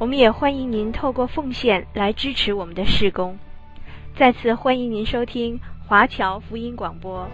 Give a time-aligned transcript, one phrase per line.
[0.00, 3.36] 我们也欢迎您透过奉献来支持我们的事工。
[4.16, 7.28] 再次欢迎您收听华侨福音广播。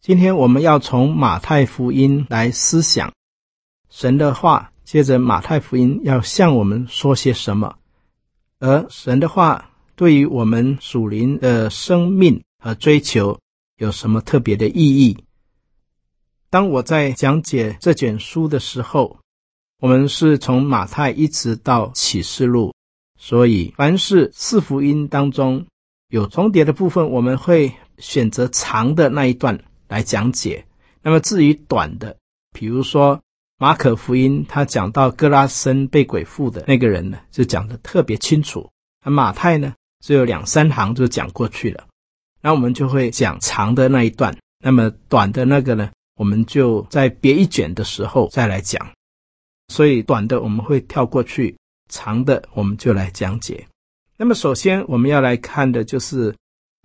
[0.00, 3.12] 今天我们要从马太福音来思想
[3.90, 7.79] 神的话，接着马太福音要向我们说些什么。
[8.60, 13.38] 而神的话对于我们属灵的生命和追求
[13.78, 15.16] 有什么特别的意义？
[16.50, 19.18] 当我在讲解这卷书的时候，
[19.80, 22.74] 我们是从马太一直到启示录，
[23.18, 25.66] 所以凡是四福音当中
[26.08, 30.66] 有重叠的部分，我们会选择长的那一段来讲解。
[31.02, 32.16] 那么至于短的，
[32.52, 33.20] 比如说。
[33.62, 38.70] 马可福音，他讲到哥拉森被鬼附的那个人呢，就讲得特别清楚。
[39.04, 41.86] 而马太呢，只有两三行就讲过去了。
[42.40, 48.92] 那我们就会讲长的那一段，那么短的那个呢，我们就在别一卷的时候再来讲。
[49.68, 51.58] 所以短的我们会跳过去，
[51.90, 53.66] 长的我们就来讲解。
[54.16, 56.34] 那么首先我们要来看的就是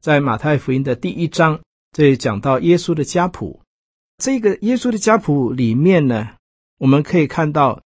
[0.02, 1.62] 在马太福音的第一章，
[1.94, 3.62] 这里讲到耶稣的家谱。
[4.18, 6.32] 这个耶稣的家谱里面呢，
[6.78, 7.82] 我们可以看到，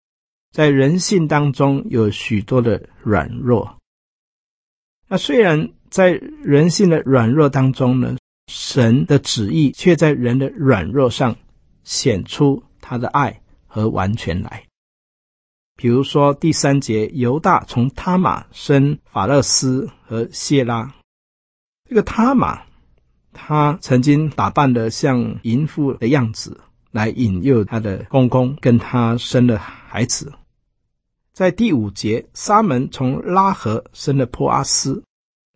[0.50, 3.76] 在人性当中有许多的软弱。
[5.08, 6.12] 那虽然在
[6.42, 8.16] 人性的软弱当中呢，
[8.46, 11.36] 神的旨意却在人的软弱上
[11.84, 14.64] 显出他的爱和完全来。
[15.76, 20.94] 比如说第三节，犹大从他玛生法勒斯和谢拉。
[21.88, 22.62] 这个他玛，
[23.32, 26.60] 他曾经打扮的像淫妇的样子。
[26.90, 30.32] 来引诱他的公公跟他生了孩子。
[31.32, 35.02] 在第五节，沙门从拉合生了波阿斯。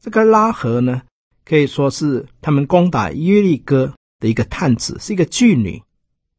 [0.01, 1.03] 这个拉合呢，
[1.45, 5.83] 可以说是他们攻打耶利哥的一个探子，是一个妓女。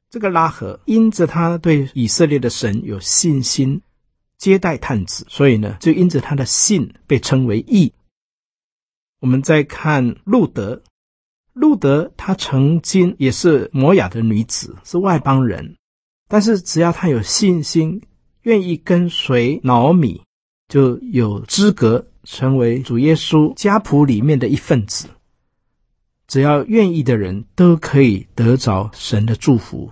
[0.09, 3.81] 这个拉合因着他对以色列的神有信心，
[4.37, 7.91] 接待探子，所以呢，就因着他的信被称为义。
[9.19, 10.83] 我们再看路德。
[11.53, 15.75] 路德，她曾经也是摩雅的女子，是外邦人，
[16.27, 18.01] 但是只要她有信心，
[18.41, 20.21] 愿意跟随老米，
[20.67, 25.07] 就有资格成为主耶稣家谱里面的一份子。
[26.27, 29.91] 只要愿意的人都可以得着神的祝福。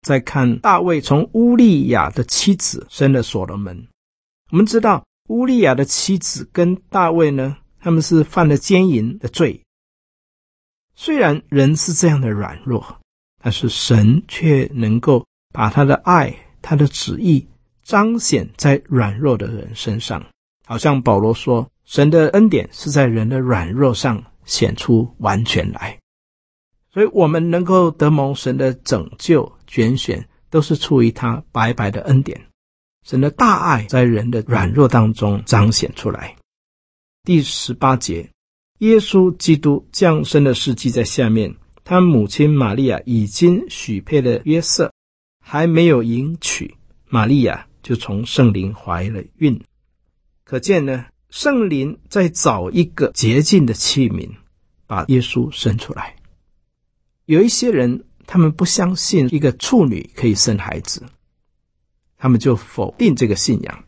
[0.00, 3.88] 再看大卫，从乌利亚的妻子生了所罗门。
[4.50, 9.60] 我们知道乌利亚的妻子跟大卫呢，他们是犯了奸淫的罪。
[11.00, 12.98] 虽然人是这样的软弱，
[13.40, 17.46] 但是神却能够把他的爱、他的旨意
[17.84, 20.26] 彰显在软弱的人身上。
[20.66, 25.96] 好像保罗说：“神的恩典是在人的软弱上显出完全来。”
[26.92, 32.46] 所以，我们能够得蒙神的拯救、拣选，都是出于他白白的恩典。
[33.06, 36.34] 神的大爱在人的软弱当中彰显出来。
[37.22, 38.28] 第十八节。
[38.78, 41.54] 耶稣基督降生的事迹在下面。
[41.84, 44.92] 他母亲玛利亚已经许配了约瑟，
[45.40, 49.58] 还没有迎娶，玛利亚就从圣灵怀了孕。
[50.44, 54.28] 可见呢，圣灵在找一个洁净的器皿，
[54.86, 56.14] 把耶稣生出来。
[57.24, 61.02] 有一些人，他们不相信一个处女可以生孩子，
[62.18, 63.84] 他们就否定这个信仰。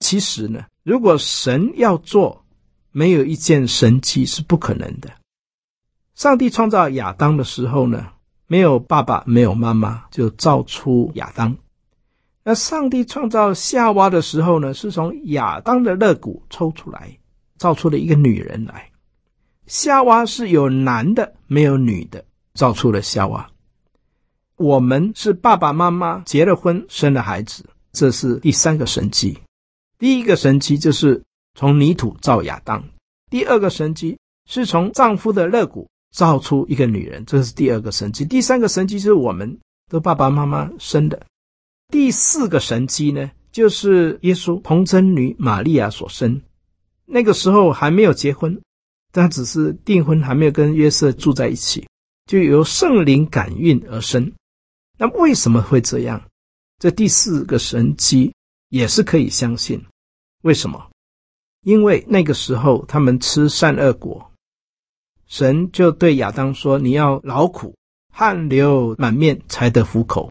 [0.00, 2.44] 其实呢，如果神要做，
[2.98, 5.10] 没有一件神迹是不可能的。
[6.14, 8.06] 上帝创造亚当的时候呢，
[8.46, 11.58] 没有爸爸，没有妈妈，就造出亚当。
[12.42, 17.18] 那上帝创造夏娃的时候呢，是从亚当的肋骨抽出来，
[17.58, 18.90] 造出了一个女人来。
[19.66, 23.50] 夏娃是有男的，没有女的，造出了夏娃。
[24.56, 29.38] 我们是爸爸妈妈结了婚，生了孩子，这是第三个神迹。
[29.98, 31.22] 第一个神迹就是。
[31.56, 32.84] 从泥土造亚当，
[33.30, 38.26] 第二个神迹是从丈夫的肋骨造出一个女人，这是第二个神迹。
[38.26, 39.58] 第三个神迹是我们
[39.90, 41.26] 的爸爸妈妈生的。
[41.88, 46.42] 第四个神迹呢，就是耶稣童贞女玛利亚所生，
[47.06, 48.60] 那个时候还没有结婚，
[49.10, 51.88] 但只是订婚还没有跟约瑟住在一起，
[52.26, 54.30] 就由圣灵感孕而生。
[54.98, 56.22] 那为什么会这样？
[56.78, 58.34] 这第四个神迹
[58.68, 59.82] 也是可以相信。
[60.42, 60.90] 为什么？
[61.66, 64.30] 因为那个时候他们吃善恶果，
[65.26, 67.74] 神就对亚当说：“你要劳苦，
[68.14, 70.30] 汗流满面才得糊口。”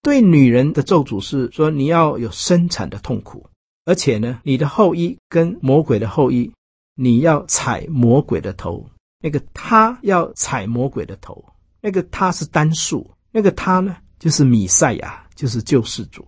[0.00, 3.46] 对女人的咒诅是说：“你要有生产的痛苦，
[3.84, 6.50] 而且呢，你的后裔跟魔鬼的后裔，
[6.94, 8.88] 你要踩魔鬼的头。
[9.22, 11.44] 那个他要踩魔鬼的头，
[11.82, 16.26] 那个他是单数，那个他呢，就是米赛亚，就是救世主，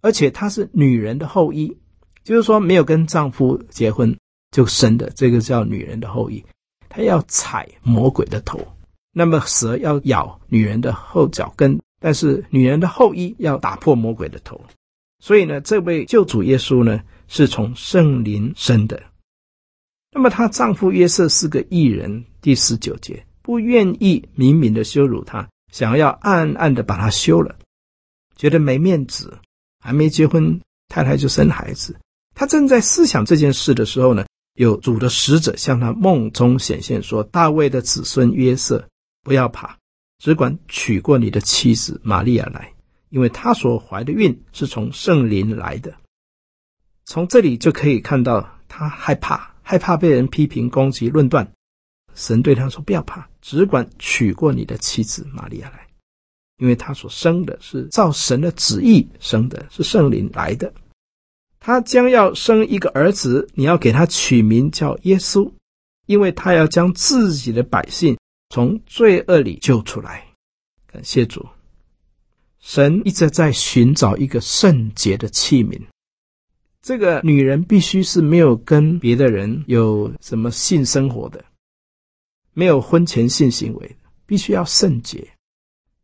[0.00, 1.76] 而且他是女人的后裔。”
[2.24, 4.18] 就是说，没有跟丈夫结婚
[4.50, 6.42] 就生的，这个叫女人的后裔。
[6.88, 8.58] 她要踩魔鬼的头，
[9.12, 14.60] 那么蛇要咬女人的后脚跟，但是女人的后裔要打破魔鬼的头。
[15.18, 19.02] 所以呢，这位救主耶稣呢，是从圣灵生的。
[20.12, 27.56] 那么她丈夫约瑟是个异人，第十九节不愿意明明的羞辱她，想要暗暗的把她休了，
[28.36, 29.36] 觉得没面子，
[29.80, 31.96] 还没结婚，太太就生孩子。
[32.34, 38.88] 他正在思想这件事的时候呢，有主的使者向他梦中显现，说：“大卫的子孙约瑟，
[39.22, 39.78] 不要怕，
[40.18, 42.72] 只管娶过你的妻子玛利亚来，
[43.10, 45.94] 因为她所怀的孕是从圣灵来的。”
[47.06, 51.52] 从这里就可以看到，他害怕，害怕被人批评、攻击、论断。
[52.14, 55.86] 神对他说：“不要怕，只管娶过你的妻子玛利亚来，
[56.58, 60.72] 因为他所生的是照神的旨意生的，是圣灵来的。”
[61.66, 65.50] 他将要生一个儿子，你要给他取名叫耶稣，
[66.04, 68.18] 因为他要将自己的百姓
[68.50, 70.26] 从罪恶里救出来。
[70.86, 71.48] 感谢主，
[72.60, 75.80] 神一直在寻找一个圣洁的器皿。
[76.82, 81.42] 这个女人必须是没有跟别的人有什么性生活的，
[82.52, 83.96] 没有婚前性行为，
[84.26, 85.26] 必须要圣洁。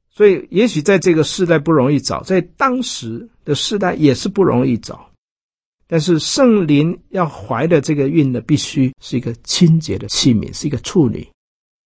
[0.09, 5.10] 所以，也许在这个世代不容易找，在当时的世代也是不容易找。
[5.91, 11.27] 但是圣灵要怀的这个孕呢，必须是一个清洁的器皿，是一个处女，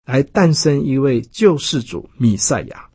[0.06, 2.90] 来诞生一位救世主米赛亚，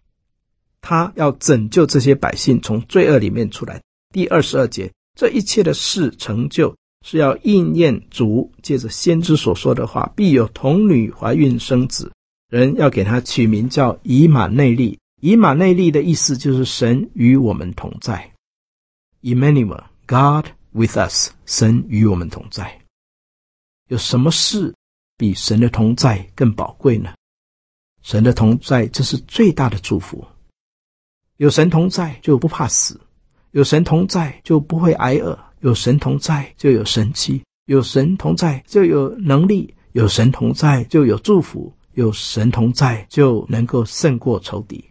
[0.82, 3.80] 他要拯救这些百姓从罪恶里面出来。
[4.12, 6.76] 第二十二节，这一切的事成就，
[7.06, 12.12] 是要应验主借着先知所说的话：必有童女怀孕生子，
[12.50, 14.98] 人要给他取名叫以马内利。
[15.22, 18.30] 以马内利的意思就是神与我们同在。
[19.22, 20.57] Emmanuel, God。
[20.72, 22.80] With us，神与我们同在。
[23.88, 24.74] 有什么事
[25.16, 27.14] 比神的同在更宝贵呢？
[28.02, 30.26] 神的同在，这是最大的祝福。
[31.38, 32.94] 有神同在，就不怕死；
[33.52, 44.84] 有神同在，就不会挨饿；有神同在，就有神迹；有神同在，就有能力；有神同在，就有祝福；有神同在，就能够胜过仇敌。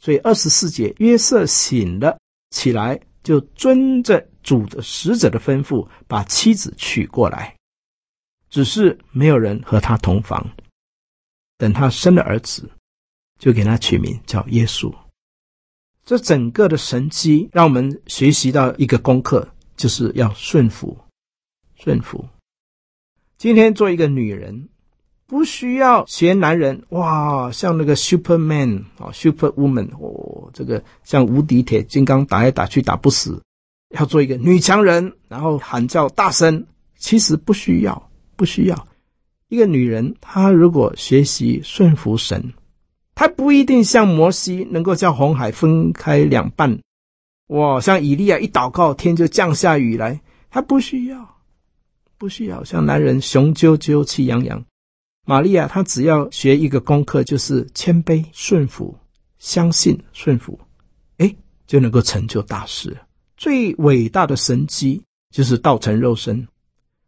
[0.00, 2.18] 所以二十四节，约瑟醒了
[2.50, 4.28] 起来，就遵着。
[4.48, 7.54] 主的使者的吩咐，把妻子娶过来，
[8.48, 10.52] 只是没有人和他同房。
[11.58, 12.70] 等他生了儿子，
[13.38, 14.90] 就给他取名叫耶稣。
[16.06, 20.96] 这整个的神迹，让我们学习到一个功课，就是要顺服。
[21.76, 22.26] 顺服。
[23.36, 24.70] 今天做一个女人，
[25.26, 33.42] 不需要学男人哇，像那个 Superman 啊，Superwoman 哦，这个像无敌铁金刚，打来打去打不死。
[33.90, 36.66] 要做一个女强人，然后喊叫大声，
[36.96, 38.86] 其实不需要，不需要。
[39.48, 42.52] 一个女人，她如果学习顺服神，
[43.14, 46.80] 她不一定像摩西能够将红海分开两半，
[47.46, 50.20] 哇，像以利亚一祷告，天就降下雨来。
[50.50, 51.36] 她不需要，
[52.18, 54.62] 不需要像男人雄赳赳气扬扬。
[55.26, 58.98] 玛利亚她只要学一个功课，就是谦卑顺服，
[59.38, 60.58] 相信顺服，
[61.16, 61.34] 哎，
[61.66, 62.96] 就能够成就大事。
[63.38, 66.48] 最伟大的神迹就是道成肉身，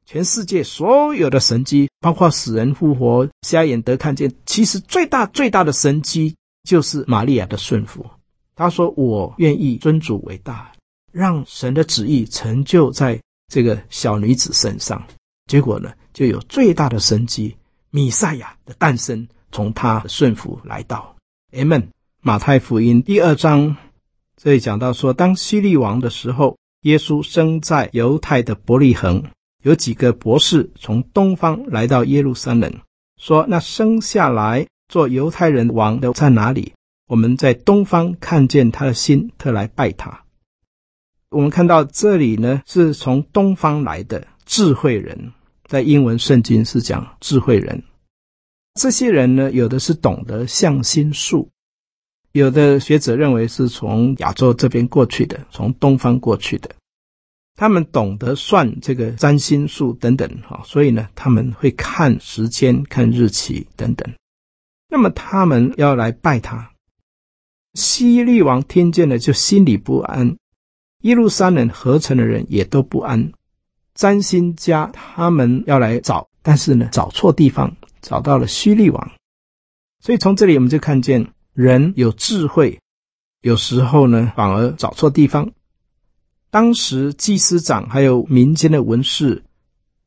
[0.07, 8.07] 全世界所有的神迹，包括死人复活、瞎眼得看见，其实最大最大的神迹就是玛利亚的顺服。
[8.55, 10.71] 他说：“我愿意尊主为大，
[11.11, 13.21] 让神的旨意成就在
[13.53, 15.05] 这个小女子身上。”
[15.51, 17.57] 结果呢，就有最大的神迹——
[17.91, 21.17] 米赛亚的诞生，从他的顺服来到。
[21.53, 21.89] Amen。
[22.21, 23.77] 马太福音第二章。
[24.43, 29.23] 这里讲到说，当希律王的时候，耶稣生在犹太的伯利恒。
[29.63, 32.73] 有几个博士从东方来到耶路撒冷，
[33.19, 36.73] 说：“那生下来做犹太人王的在哪里？
[37.07, 40.23] 我们在东方看见他的心，特来拜他。”
[41.29, 45.33] 我们看到这里呢，是从东方来的智慧人，
[45.67, 47.83] 在英文圣经是讲智慧人。
[48.81, 51.51] 这些人呢，有的是懂得象心术，
[52.33, 56.71] 有的学者认为是从亚洲这边过去的，从东方过去的。
[57.57, 64.15] 他们懂得算这个占星术等等，哈，所以呢，他们会看时间、看日期等等。
[64.89, 66.71] 那么他们要来拜他。
[67.75, 70.37] 西律王听见了，就心里不安；
[71.03, 73.33] 耶路撒冷合成的人也都不安。
[73.95, 79.11] 占星家他们要来找，但是呢，找错地方，找到了西律王。
[80.01, 82.79] 所以从这里我们就看见，人有智慧，
[83.43, 85.51] 有时候呢，反而找错地方。
[86.51, 89.43] 当时祭司长还有民间的文士，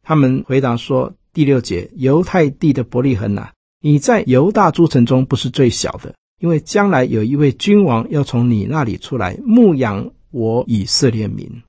[0.01, 11.63] 他们回答说：“第六节，犹太地的伯利恒呐，你在犹大诸城中不是最小的，因为将来有一位君王要从你那里出来牧养我以色列民。”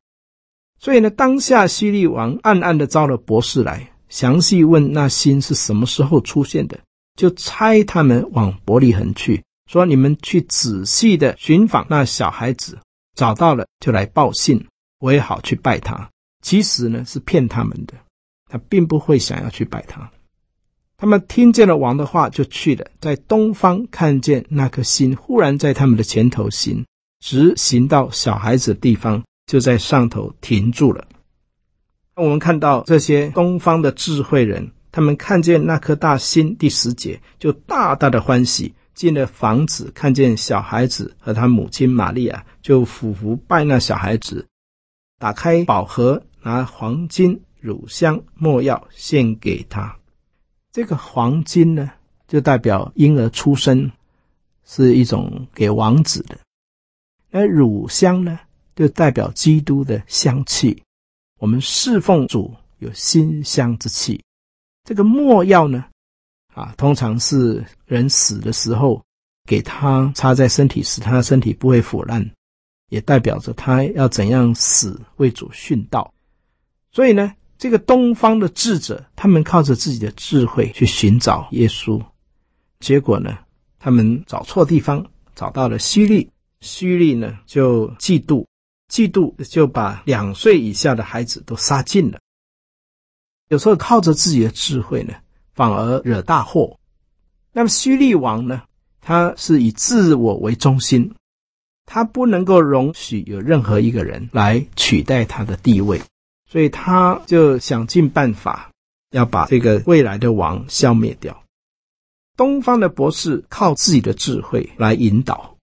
[0.79, 6.79] 所以呢，当下希律王暗暗的招了博士来，详细问那星是什么时候出现的，
[7.17, 12.79] 就差他们往伯利恒去，说：“你们去仔细的寻访那小孩子。”
[13.15, 14.67] 找到了就来报信，
[14.99, 16.11] 我也好去拜他。
[16.43, 17.95] 其实呢是骗他们的，
[18.51, 20.11] 他并不会想要去拜他。
[20.97, 22.85] 他们听见了王的话，就去了。
[23.01, 26.85] 在东方看见那颗星，忽然在他们的前头行，
[27.21, 31.07] 直行到小孩子的地方，就在上头停住了。
[32.17, 38.75] 那我们看到这些东方的智慧人，他们看见那颗大星，第十节就大大的欢喜。
[38.95, 44.47] 进了房子，看见小孩子和他母亲玛利亚，就俯伏拜那小孩子，
[45.19, 49.97] 打开宝盒，拿黄金、乳香、墨药献给他。
[50.73, 51.91] 这个黄金呢，
[52.27, 53.91] 就代表婴儿出生，
[54.65, 56.37] 是一种给王子的；
[57.31, 58.41] 而乳香呢，
[58.75, 60.83] 就代表基督的香气。
[61.41, 64.23] 我们侍奉主有馨香之气。
[64.85, 65.87] 这个墨药呢？
[66.55, 69.03] 啊，通常是人死的时候，
[69.45, 72.25] 给他插在身体，使他的身体不会腐烂，
[72.91, 76.15] 也代表着他要怎样死为主殉道。
[76.93, 82.01] 所以呢，这个东方的智者，他们靠着自己的智慧去寻找耶稣，
[82.79, 83.37] 结果呢，
[83.81, 86.31] 他们找错地方，找到了希律，
[86.61, 88.47] 希律呢就嫉妒，
[88.89, 92.21] 嫉妒就把两岁以下的孩子都杀尽了。
[93.49, 95.15] 有时候靠着自己的智慧呢。
[95.55, 96.79] 反而惹大祸。
[97.53, 98.63] 那么希律王呢？
[99.01, 101.15] 他是以自我为中心，
[101.85, 106.01] 他不能够容许有任何一个人来取代他的地位，
[106.51, 108.71] 所以他就想尽办法
[109.11, 111.39] 要把这个未来的王消灭掉。
[112.37, 115.55] 东方的博士靠自己的智慧来引导，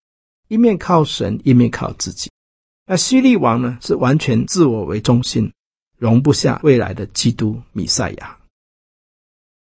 [0.47, 2.29] 一面靠神，一面靠自己。
[2.85, 3.77] 那希律王呢？
[3.81, 5.51] 是完全自我为中心，
[5.97, 8.37] 容不下未来的基督弥赛亚。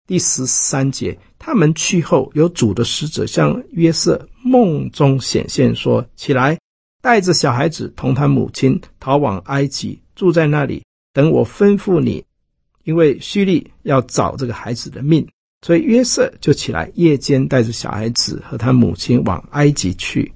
[0.05, 6.59] 第十三节，他们去后，有主的使者向约瑟梦中显现，说：“起来，
[7.01, 10.83] 带着小孩子同他母亲逃往埃及，住在那里，
[11.13, 12.25] 等我吩咐你。
[12.83, 15.25] 因为希律要找这个孩子的命，
[15.61, 20.33] 所以约瑟就起来，夜间带着小孩子和他母亲往埃及去。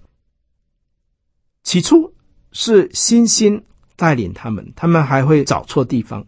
[1.63, 2.13] 起初
[2.53, 3.61] 是星星
[3.97, 6.25] 带领他们，他们还会找错地方。”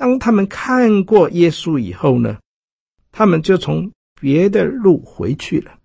[0.00, 2.38] 当他们看过耶稣以后呢，
[3.12, 5.78] 他们就从别的路回去了。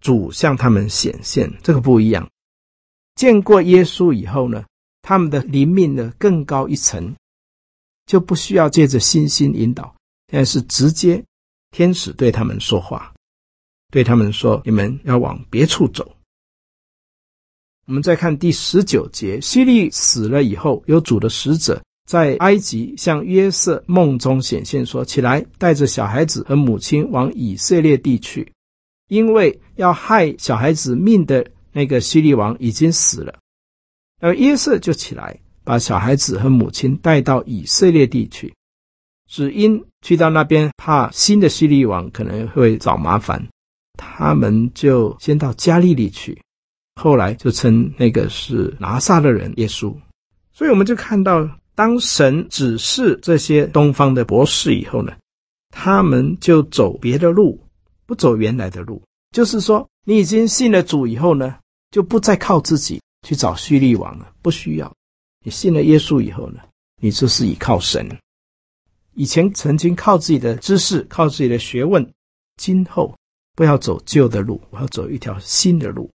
[0.00, 2.28] 主向他们显现，这个不一样。
[3.14, 4.64] 见过耶稣以后呢，
[5.02, 7.14] 他们的灵命呢更高一层，
[8.06, 9.94] 就不需要借着星星引导，
[10.28, 11.22] 现在是直接
[11.70, 13.14] 天使对他们说话，
[13.92, 16.16] 对他们说：“你们要往别处走。”
[17.86, 21.80] 我们再看第十九节，希利死了以后，有主的使者。
[22.06, 28.52] 在埃及向约瑟梦中显现说：“起来，带着小孩子和母亲往以色列地去，
[29.08, 33.34] 因为要害小孩子命的那个希律王已经死了。”
[34.22, 38.54] 而约瑟就起来，把小孩子和母亲带到以色列地去，
[39.28, 43.48] 只因去到那边怕新的希律王可能会找麻烦，
[43.98, 46.40] 他们就先到加利利去，
[46.94, 49.92] 后来就称那个是拿撒勒人耶稣。
[50.52, 51.50] 所以我们就看到。
[51.76, 55.14] 当神指示这些东方的博士以后呢，
[55.68, 57.62] 他们就走别的路，
[58.06, 59.00] 不走原来的路。
[59.30, 61.58] 就是说，你已经信了主以后呢，
[61.90, 64.90] 就不再靠自己去找希律王了，不需要。
[65.44, 66.60] 你信了耶稣以后呢，
[67.00, 68.08] 你就是依靠神。
[69.12, 72.10] 以前曾经靠自己的知识、靠自己的学问，
[72.56, 73.14] 今后
[73.54, 76.10] 不要走旧的路，我要走一条新的路。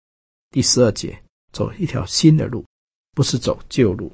[0.51, 2.65] 第十二节，走一条新的路，
[3.13, 4.11] 不是走旧路。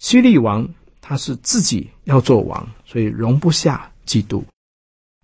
[0.00, 0.66] 西利王
[1.00, 4.42] 他是自己要做王，所以容不下基督。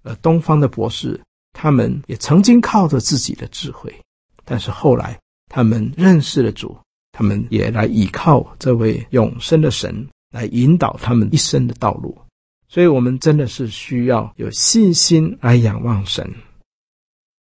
[0.02, 1.20] 而东方的博士，
[1.52, 3.92] 他们也曾经靠着自己的智慧，
[4.44, 6.76] 但是后来他们认识了主，
[7.10, 12.16] 他们也来依靠这位永生的神来引导他们一生的道路。
[12.68, 16.30] 所以，我们真的是需要有信心来仰望神。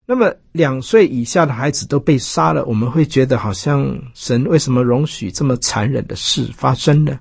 [0.06, 7.18] 那么，两岁以下的孩子都被杀了，我们会觉得好像神为什么容许这么残忍的事发生呢？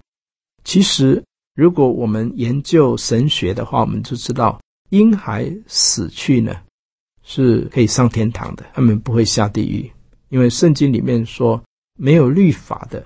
[0.65, 1.23] 其实，
[1.55, 4.61] 如果我们研究神学的话，我们就知道，
[4.91, 6.57] 婴孩死去呢
[7.23, 9.89] 是可以上天堂的，他们不会下地狱，
[10.29, 11.63] 因为圣经里面说，
[11.97, 13.05] 没有律法的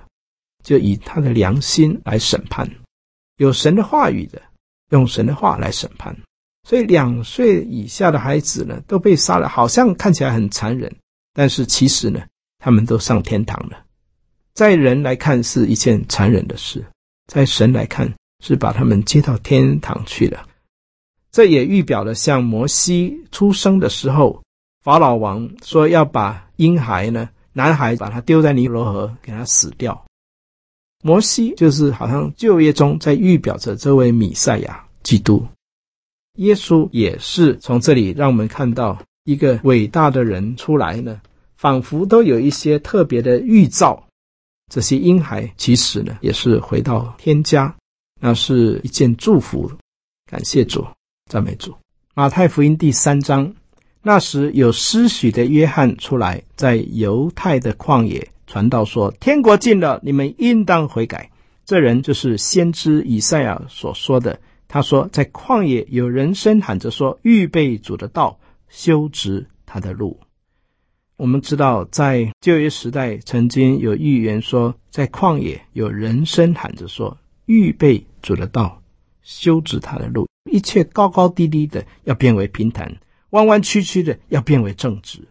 [0.63, 2.67] 就以他的良心来审判，
[3.37, 4.41] 有神的话语的
[4.89, 6.17] 用神的话来审判。
[6.67, 10.93] 所以，两岁以下的孩子呢，都被杀了，好像看起来很残忍，
[11.33, 12.21] 但是其实呢，
[12.59, 13.85] 他们都上天堂了。
[14.53, 16.85] 在人来看是一件残忍的事，
[17.31, 20.45] 在神来看是把他们接到天堂去了。
[21.31, 24.43] 这也预表了，像摩西出生的时候，
[24.83, 30.05] 法老王说要把婴孩呢，男孩把他丢在尼罗河，给他死掉。
[31.01, 35.47] 摩西就是好像旧约中在预表着这位弥赛亚基督。
[36.37, 41.19] 耶稣也是从这里让我们看到一个伟大的人出来呢，
[41.55, 44.03] 仿佛都有一些特别的预兆。
[44.71, 47.73] 这些婴孩其实呢，也是回到天家，
[48.19, 49.71] 那是一件祝福。
[50.29, 50.85] 感谢主，
[51.29, 51.73] 赞美主。
[52.13, 53.53] 马太福音第三章，
[54.01, 61.29] 那时有施洗的约翰出来，在犹太的旷野传道说：“天国近了，你们应当悔改。”
[61.65, 64.39] 这人就是先知以赛亚所说的。
[64.67, 70.19] 他说：“在旷野有人声喊着说，预备主的道，修直他的路。”
[71.15, 78.83] 我们知道，在旧约时代曾经有预言说，在旷野有人声喊着说，预备主的道，
[79.23, 82.97] 修直他的路，一切高高低低的要变为平坦，
[83.31, 85.27] 弯弯曲曲的要变为正直。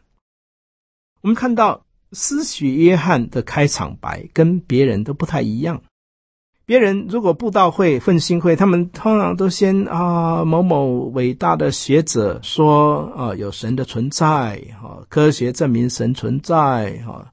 [1.20, 5.82] 我们看到施洗约翰的开场白跟别人都不太一样。
[6.66, 17.24] 别人如果布道会、奋兴会，他们通常都先啊，某某伟大的学者说啊，有神的存在，哈，科学证明神存在，哈。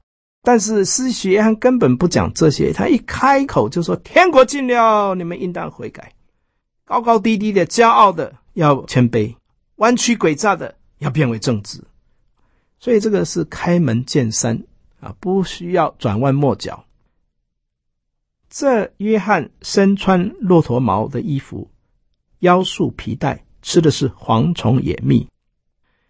[0.42, 6.12] 但是施洗约翰根本不讲这些，他一开口就说：“天国近了，你们应当悔改。”
[6.86, 9.34] 高高低低的、骄傲的要谦卑，
[9.76, 11.82] 弯曲诡诈的要变为正直。
[12.78, 14.62] 所以这个是开门见山
[15.00, 16.84] 啊，不需要转弯抹角。
[18.56, 21.72] 这约翰身穿骆驼毛的衣服，
[22.38, 25.26] 腰束皮带，吃的是蝗虫野蜜。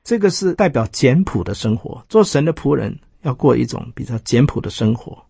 [0.02, 2.04] 这个是代表简朴的生活。
[2.10, 5.24] 做神的仆人要过一种比较简朴的生活。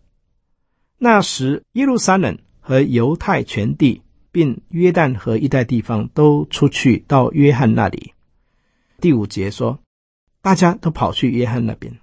[0.97, 4.01] 那时，耶路撒冷和犹太全地，
[4.33, 8.13] 并约旦河一带地方，都出去到约翰那里。
[8.99, 9.79] 第五节说，
[10.41, 11.97] 大家都跑去约翰那边，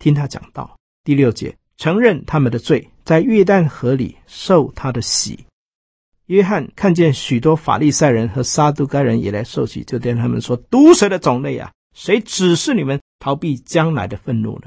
[0.00, 0.76] 听他讲道。
[1.04, 1.56] 第六节。
[1.76, 5.46] 承认他们的罪，在约旦河里受他的洗。
[6.26, 14.66] 约翰看见许多法利赛人和撒都该人也来受洗，就对他们说：“毒蛇的种类啊，谁指示你们逃避将来的愤怒呢？”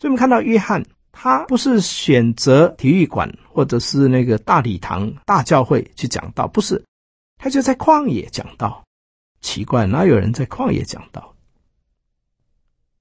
[0.00, 6.84] 所以，我们看到约翰，他不是选择体育馆或者是那个大礼堂、大教会去讲道，不是，
[7.36, 8.82] 他就在旷野讲道。
[9.40, 11.36] 奇怪，哪有人在旷野讲道？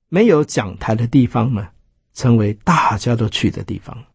[0.08, 1.70] 没有讲台的地方呢？
[2.14, 4.06] 成为大家都去的地方。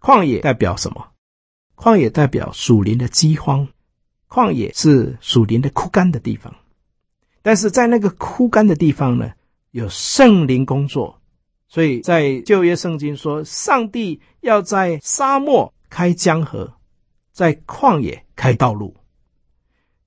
[0.00, 1.08] 旷野代表什么？
[1.76, 3.68] 旷野代表属灵的饥荒，
[4.28, 6.54] 旷野是属灵的枯干的地方。
[7.42, 9.32] 但是在那个枯干的地方呢，
[9.70, 11.20] 有圣灵工作，
[11.68, 16.74] 所以在旧约圣经说，上帝要在沙漠开江河，
[17.32, 18.94] 在旷野开道路。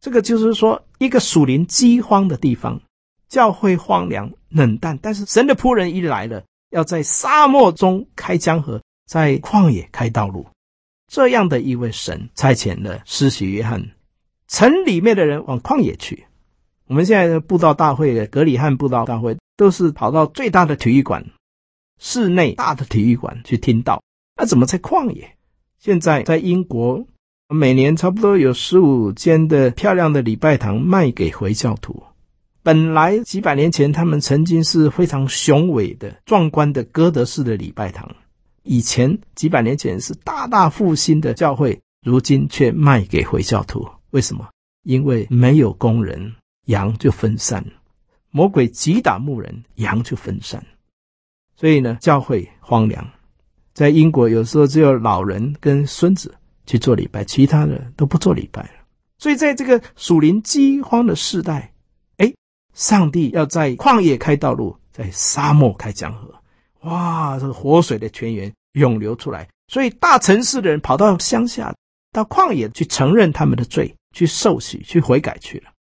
[0.02, 2.82] 这个就是说，一个属灵饥荒的地方。
[3.28, 10.46] 教会荒凉冷淡，但是神的仆人一来了，要在沙漠中开江河，在旷野开道路。
[11.08, 13.90] 这样的一位神差遣了施洗约翰，
[14.48, 16.26] 城里面的人往旷野去。
[16.86, 21.26] 我们现在的布道大会，格里汉布道大会，都是跑到最大的体育馆，
[22.00, 24.00] 室内大的体育馆去听到。
[24.36, 25.36] 那怎么在旷野？
[25.80, 27.04] 现在在英国，
[27.48, 32.04] 每年差不多有十五间的漂亮的礼拜堂卖给回教徒。
[32.62, 38.16] 本来几百年前，他们曾经是非常雄伟的、壮观的哥德式的礼拜堂。
[38.64, 43.88] 以前几百年前是大大复兴的教会，如今却卖给回教徒。
[44.12, 44.48] 为什么？
[44.84, 47.72] 因为没有工人，羊就分散了；
[48.32, 50.66] 魔鬼击打牧人，羊就分散。
[51.56, 53.08] 所以呢，教会荒凉。
[53.74, 56.34] 在英国，有时候只有老人跟孙子
[56.66, 58.72] 去做礼拜，其他的都不做礼拜了。
[59.18, 61.74] 所以，在这个属灵饥荒的世代，
[62.18, 62.34] 哎，
[62.74, 66.39] 上帝要在旷野开道路，在沙漠开江河，
[66.82, 69.48] 哇，这个活水的泉源涌流出来。
[69.68, 71.76] 所以，大城市的人跑到乡下，
[72.12, 75.72] 到旷野去承认他们的罪，去受洗，去悔改去了。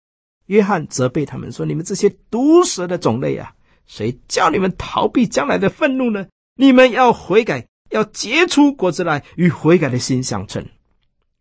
[0.46, 3.54] 约翰责备他们说：“你们这些毒蛇的种类啊，
[3.86, 6.26] 谁叫你们逃避将来的愤怒呢？
[6.56, 10.66] 你们要悔改，要结出果子来，与悔改的心相称。”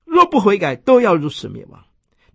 [0.05, 1.83] 若不悔改，都要如此灭亡。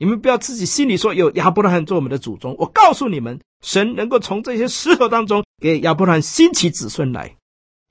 [0.03, 2.57] 你们不要自己心里说有亚伯拉罕做我们的祖宗。
[2.59, 7.37] 我告诉你们，神能够从这些石头当中给亚伯拉罕兴起子孙来。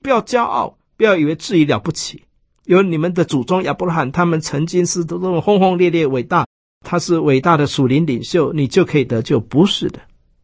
[0.00, 2.24] 不要骄傲，不要以为自己了不起。
[2.66, 6.46] 有你们的祖宗亚伯拉罕，他们曾经是都这么轰轰烈烈、伟大，
[6.84, 9.40] 他是伟大的属灵领袖，你就可以得救？
[9.40, 10.00] 不是的，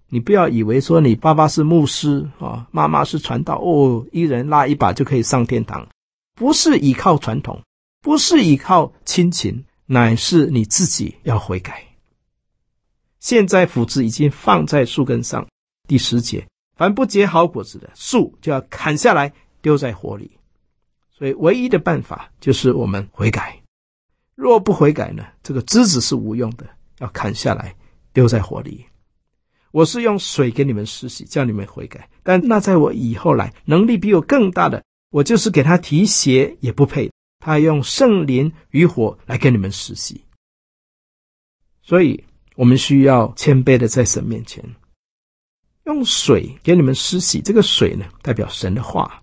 [0.08, 5.86] 你不要以为说你爸爸是牧师啊，妈妈是传道哦，一人拉一把就可以上天堂。
[6.34, 7.60] 不是依靠传统。
[8.00, 11.82] 不是依靠亲情，乃是你自己要悔改。
[13.20, 15.48] 现在斧子已经放在树根上，
[15.88, 16.46] 第十节，
[16.76, 20.32] 凡不结好果子的树就要砍下来丢在火里。
[21.10, 23.62] 所以唯一的办法就是我们悔改。
[24.34, 26.66] 若不悔改呢，这个枝子是无用的，
[26.98, 27.74] 要砍下来
[28.12, 28.84] 丢在火里。
[29.70, 32.10] 我是用水给你们施洗，叫你们悔改。
[32.22, 37.10] 但那在我以后来，能力比我更大的，我就是给他提鞋也不配。
[37.48, 40.20] 他用圣灵与火来跟你们施洗，
[41.82, 42.22] 所以
[42.56, 44.62] 我们需要谦卑的在神面前
[45.86, 47.40] 用水给你们施洗。
[47.40, 49.22] 这个水呢，代表神的话。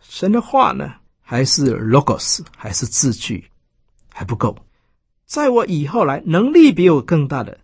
[0.00, 3.50] 神的话呢，还是 logos，还是字句，
[4.10, 4.56] 还不够。
[5.26, 7.60] 在我以后来，能力比我更大的，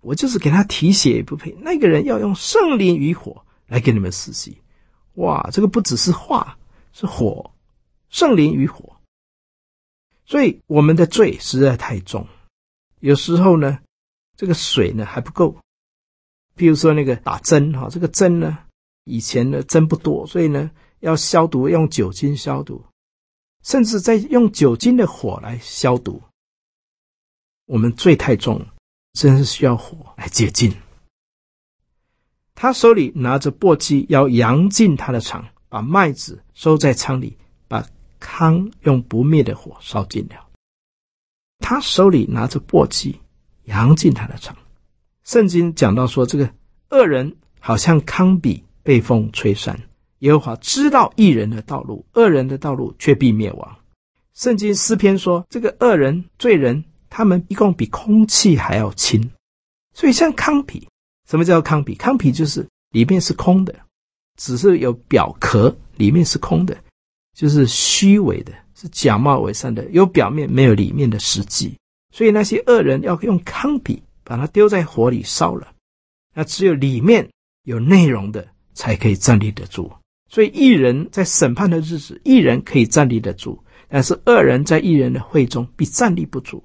[0.00, 1.56] 我就是给他提鞋也不配。
[1.60, 4.58] 那个人要用圣灵与火来给你们施洗。
[5.14, 6.58] 哇，这个不只是话，
[6.92, 7.48] 是火。
[8.12, 9.00] 圣灵与火，
[10.26, 12.28] 所以我们的罪实在太重。
[13.00, 13.78] 有时候呢，
[14.36, 15.56] 这个水呢还不够。
[16.54, 18.58] 比如说那个打针哈，这个针呢，
[19.04, 20.70] 以前呢针不多，所以呢
[21.00, 22.84] 要消毒，用酒精消毒，
[23.62, 26.22] 甚至在用酒精的火来消毒。
[27.64, 28.66] 我们罪太重，
[29.14, 30.76] 真是需要火来洁净。
[32.54, 37.38] 他手里拿着簸箕，要扬进他的场，把麦子收在仓里。
[38.22, 40.46] 糠用不灭的火烧尽了，
[41.58, 43.16] 他手里拿着簸箕，
[43.64, 44.56] 扬进他的场。
[45.24, 46.48] 圣经讲到说，这个
[46.90, 49.78] 恶人好像糠秕被风吹散。
[50.20, 53.76] 耶和华知道义人的道路，恶人的道路却必灭亡。
[54.34, 59.32] 圣经诗篇说，这个恶人罪人，他们一共比空气还要轻。
[59.92, 60.84] 所以像糠秕，
[61.28, 61.96] 什么叫糠秕？
[61.96, 63.74] 糠秕就是里面是空的，
[64.36, 66.76] 只是有表壳，里面是空的。
[67.36, 71.76] 就是虚伪的，是假冒伪善的，有表面没有里面的实际。
[72.14, 75.72] 所以那些恶人要用糠秕把它丢在火里烧了，
[76.34, 77.28] 那只有里面
[77.64, 79.90] 有内容的才可以站立得住。
[80.28, 86.62] 所以义人在审判的日子，义人可以站立得住，但是恶人在义人的会中必站立不住。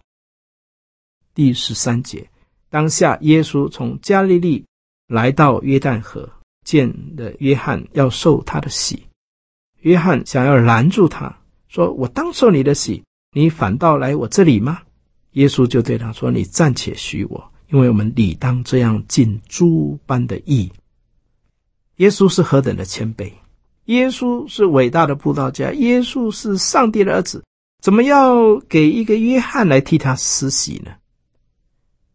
[1.34, 2.30] 第十三节，
[2.70, 4.66] 当下耶稣从加利利
[5.08, 6.30] 来到约旦河，
[6.66, 9.07] 见了约翰要受他的洗。
[9.88, 11.38] 约翰想要拦住他，
[11.70, 14.82] 说：“我当受你的洗，你反倒来我这里吗？”
[15.32, 20.70] 耶稣就对他说：“你暂且许我，因为我们理当这样尽诸般的义。”
[21.98, 23.32] 耶稣是何等的谦卑！
[23.86, 27.42] 耶稣是伟大的布道家，耶稣是上帝的儿子，
[27.82, 30.92] 怎么要给一个约翰来替他施洗呢？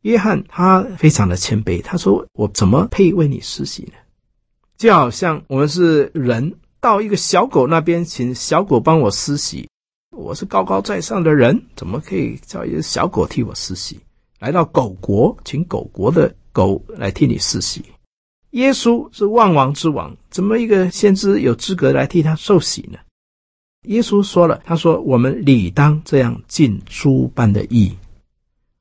[0.03, 3.95] 约翰他非常的谦卑，他说：“我怎么配为你施洗呢？”
[4.77, 6.53] 就好像我们是人。
[6.83, 9.69] 到一个小狗那边，请小狗帮我施洗。
[10.11, 14.01] 我是高高在上的人，怎么可以叫一个小狗替我施洗？
[14.41, 17.85] 来到狗国，请狗国的狗来替你施洗。
[18.51, 22.99] 耶稣是万王之王，怎么一个先知有资格来替他受洗呢？
[23.83, 27.97] 耶稣说了，他说：“我们理当这样尽猪般的义。”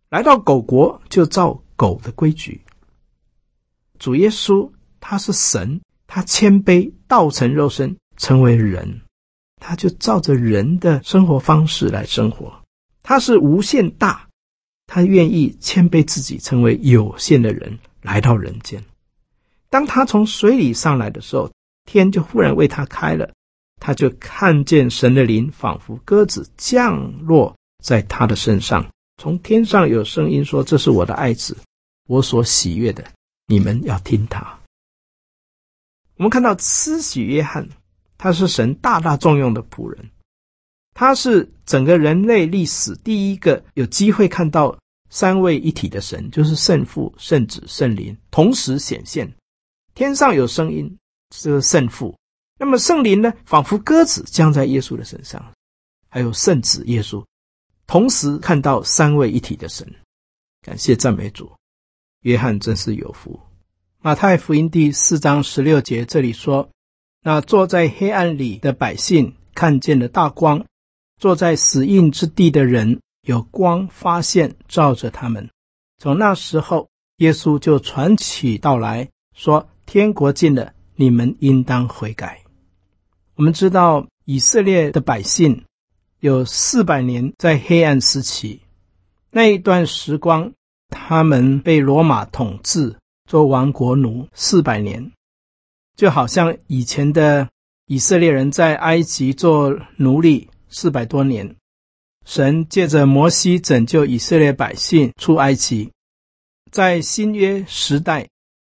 [0.09, 2.61] 来到狗国，就照狗的规矩。
[3.99, 4.67] 主耶稣
[4.99, 5.79] 他是神。
[6.13, 8.99] 他谦卑，道成肉身，成为人，
[9.61, 12.63] 他就照着人的生活方式来生活。
[13.01, 14.27] 他是无限大，
[14.87, 18.83] 他愿意谦卑自己，成为有限的人，来到人间。
[19.69, 21.49] 当他从水里上来的时候，
[21.85, 23.31] 天就忽然为他开了，
[23.79, 28.85] 他就看见神的灵仿佛鸽子降落在他的身上。
[29.15, 31.55] 从天上有声音说：“这是我的爱子，
[32.09, 33.05] 我所喜悦的，
[33.47, 34.55] 你们要听他。”
[36.21, 37.67] 我们看到施洗约翰，
[38.15, 40.11] 他是神大大重用的仆人。
[40.93, 44.77] 他是整个人类历史第一个有机会看到
[45.09, 49.33] 三位一体的神，就是圣父、圣子、圣灵同时显现。
[49.95, 50.95] 天上有声音，
[51.35, 52.15] 这个圣父；
[52.59, 55.43] 那么圣灵呢，仿佛鸽子降在耶稣的身上，
[56.07, 57.25] 还有圣子耶稣，
[57.87, 59.91] 同时看到三位一体的神。
[60.61, 61.51] 感谢赞美主，
[62.21, 63.39] 约翰真是有福。
[64.03, 66.71] 马太福音第四章十六节这里说
[67.21, 70.65] ：“那坐在黑暗里的百姓看见了大光。”
[71.21, 75.47] 坐在死荫之地的人，有光发现照着他们。
[75.99, 82.41] 从那时候，耶稣就传起道来说：“天国近了，你们应当悔改。”
[83.37, 85.65] 我们知道，以色列的百姓
[86.21, 88.61] 有四百年在黑暗时期，
[89.29, 90.53] 那一段时光，
[90.89, 92.97] 他们被罗马统治，
[93.31, 95.13] 做亡国奴四百年，
[95.95, 97.47] 就好像以前的
[97.85, 100.49] 以色列人在埃及做奴隶。
[100.67, 101.55] 四百多年，
[102.25, 105.93] 神借着摩西拯救以色列百姓出埃及。
[106.73, 108.27] 在新约时代，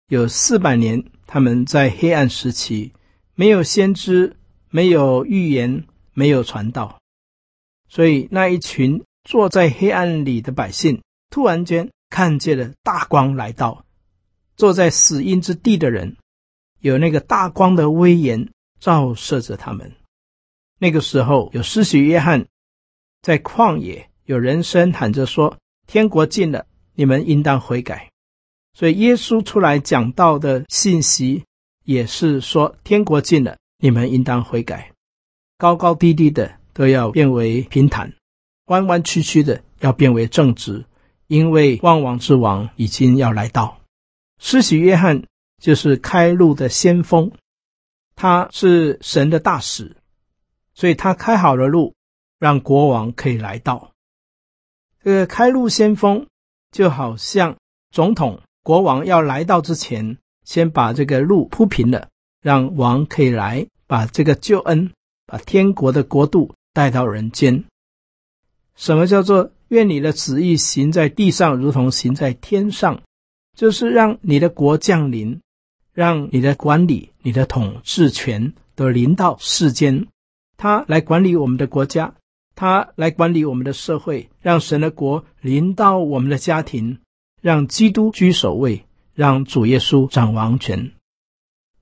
[0.06, 2.92] 有四百年，他们在黑暗时期，
[3.34, 4.36] 没有先知，
[4.70, 7.00] 没有预言，没有传道，
[7.88, 13.84] 所以那一群坐在黑暗里的百姓，突然间看见了大光来到。
[14.56, 16.16] 坐在死荫之地的人，
[16.80, 19.92] 有那个大光的威严照射着他们。
[20.78, 22.46] 那个时候，有施洗约翰
[23.22, 28.10] 在旷野，有人声喊着说：“天国近了，你们应当悔改。”
[28.76, 31.44] 所以耶稣出来讲道的信息
[31.84, 34.90] 也是说：“天国近了，你们应当悔改。”
[35.56, 38.12] 高高低低的都要变为平坦，
[38.66, 40.84] 弯弯曲曲的要变为正直，
[41.28, 43.80] 因为万王之王已经要来到。
[44.38, 45.25] 施洗约翰
[45.61, 47.33] 就是开路的先锋，
[48.14, 49.97] 他是神的大使。
[50.75, 51.94] 所以他开好了路，
[52.40, 53.92] 让国王可以来到。
[55.03, 56.27] 这个开路先锋，
[56.73, 57.57] 就好像
[57.92, 62.09] 总统、国王要来到之前，先把这个路铺平了，
[62.42, 64.92] 让王可以来，把这个救恩、
[65.27, 67.64] 把天国的国度带到人间。
[68.75, 73.01] 什么叫做愿你的旨意行在地上，如同行在天上？
[73.54, 75.40] 就是让你的国降临，
[75.92, 80.06] 让你的管理、你的统治权都临到世间。
[80.56, 82.14] 他来管理我们的国家，
[82.54, 86.98] 他来管理我们的社会，让神的国临到我们的家庭，
[87.40, 90.92] 让基督居首位，让主耶稣掌王权。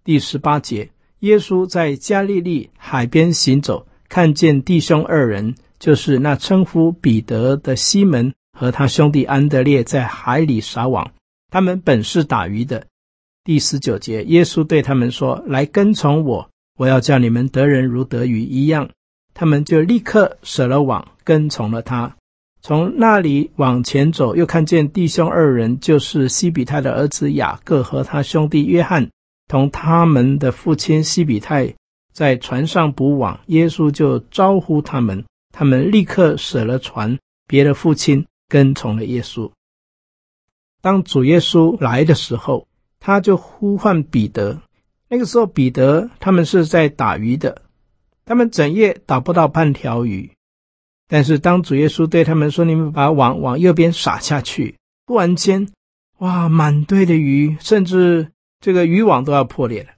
[0.04, 11.12] 第十八节，耶稣在加利利海边行走，看见弟兄二人，就是那称呼彼得的西门和他兄弟安德烈，在海里撒网。
[11.52, 12.86] 他们本是打鱼的。
[13.44, 16.48] 第十九节，耶稣对他们说：“来跟从我。”
[16.80, 18.88] 我要叫你们得人如得鱼一样，
[19.34, 22.16] 他们就立刻舍了网，跟从了他。
[22.62, 29.10] 从那里往前走，又看见弟兄二人，就是西比泰的儿子雅各和他兄弟约翰，
[29.46, 31.74] 同他们的父亲西比泰
[32.14, 33.38] 在船上捕网。
[33.48, 39.50] 耶稣就招呼他们，他们立刻舍了船，别了父亲，跟从了耶稣。
[40.82, 42.66] 当主耶稣来的时候，
[43.00, 44.60] 他就呼唤彼得。
[45.08, 47.62] 那个时候，彼得他们是在打鱼的，
[48.24, 50.32] 他们整夜打不到半条鱼。
[51.08, 55.68] 但是，当主耶稣对他们说：“你们把网往右边撒下去。”突然间，
[56.18, 59.90] 哇，满堆的鱼，甚至这个渔网都要破裂了。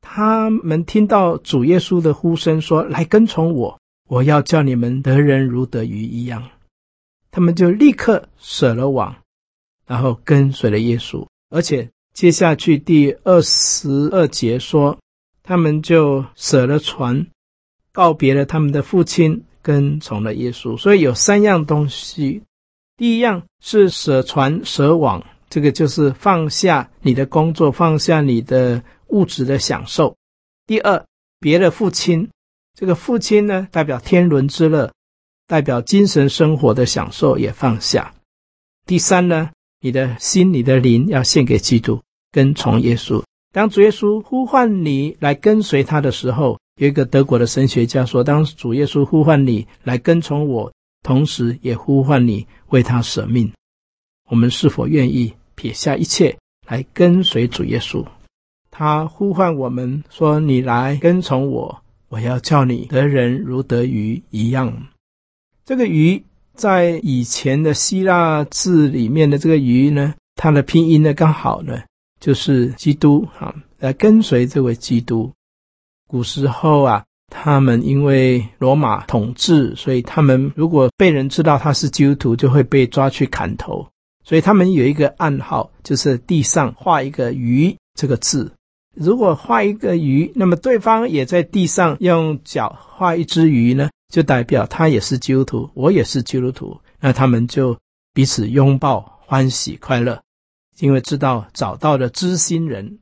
[0.00, 6.50] 他们听到主耶稣的呼声说：“来跟从我，我要叫你们得人如得鱼一样。”
[7.32, 9.16] 他们就立刻舍了网，
[9.86, 11.90] 然后跟随了耶稣，而且。
[12.14, 14.96] 接下去第二十二节说，
[15.42, 17.26] 他们就舍了船，
[17.90, 20.78] 告别了他们的父亲，跟从了耶稣。
[20.78, 22.44] 所以有三样东西：
[22.96, 30.14] 第一样是舍船舍网，这个就是放下你的工作，放下你的物质的享受；
[30.68, 31.04] 第二，
[31.40, 32.30] 别了父亲，
[32.78, 34.92] 这个父亲呢，代表天伦之乐，
[35.48, 38.14] 代表精神生活的享受也放下；
[38.86, 39.50] 第三呢，
[39.84, 42.00] 你的心、你的灵要献给基督，
[42.32, 43.22] 跟从耶稣。
[43.52, 53.52] 当主耶稣呼唤你来跟随他的时候，有一个德国的神学家说：“当主耶稣呼唤你来跟从我，同时也呼唤你为他舍命。
[54.30, 58.06] 我们是否愿意撇下一切来跟随主耶稣？
[58.70, 64.86] 他呼唤我们说：‘你来跟从我，我要叫你得人如得鱼一样。’
[65.66, 71.82] 这个鱼。”在以前的希腊字里面的这个“鱼”呢，它的拼音呢刚好呢
[72.20, 75.30] 就是基督啊，来跟随这位基督。
[76.06, 83.86] 古时候啊，他们因为罗马统治，所以他们如果被人知道他是基督徒，就会被抓去砍头。
[84.22, 88.50] 所以他们有一个暗号，就是地上画一个鱼这个字。
[88.94, 96.80] 如果画一个鱼，那么对方也在地上用脚画一只鱼呢，就代表他也是基督徒，我也是基督徒。
[97.00, 97.76] 那他们就
[98.12, 100.22] 彼此拥抱，欢喜快乐，
[100.78, 103.00] 因为知道找到了知心人。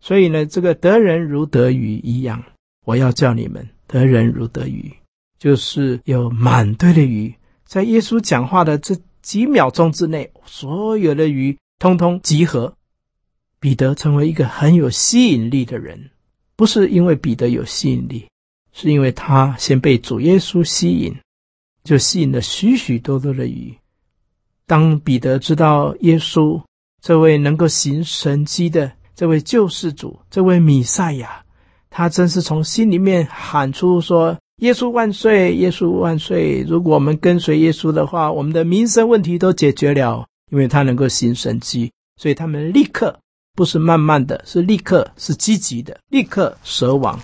[0.00, 2.44] 所以呢，这个得人如得鱼一样，
[2.84, 4.94] 我要叫你们得人如得鱼，
[5.36, 8.96] 就是有满堆的鱼，在耶稣讲话的这。
[9.22, 12.74] 几秒钟之内，所有的鱼通通集合，
[13.60, 16.10] 彼得成为一个很有吸引力的人。
[16.56, 18.26] 不是因为彼得有吸引力，
[18.72, 21.14] 是因为他先被主耶稣吸引，
[21.84, 23.74] 就吸引了许许多多的鱼。
[24.66, 26.60] 当彼得知道耶稣
[27.00, 31.44] 这位能够行神迹的这位救世主，这位弥赛亚，
[31.90, 34.36] 他真是从心里面喊出说。
[34.58, 35.56] 耶稣万岁！
[35.56, 36.62] 耶稣万岁！
[36.68, 43.18] 如果我们跟随耶稣的话，我们的民生问题都解决了，因为他能够行神迹，所以他们立刻
[43.56, 47.18] 不是慢慢的，是立刻，是积极的，立刻舍网，